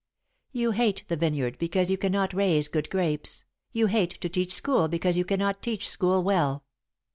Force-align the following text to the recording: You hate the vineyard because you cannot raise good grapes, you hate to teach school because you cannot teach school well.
You 0.51 0.71
hate 0.71 1.03
the 1.09 1.15
vineyard 1.15 1.59
because 1.59 1.91
you 1.91 1.97
cannot 1.99 2.33
raise 2.33 2.67
good 2.67 2.89
grapes, 2.89 3.43
you 3.71 3.85
hate 3.85 4.19
to 4.21 4.29
teach 4.29 4.51
school 4.55 4.87
because 4.87 5.15
you 5.15 5.25
cannot 5.25 5.61
teach 5.61 5.87
school 5.87 6.23
well. 6.23 6.65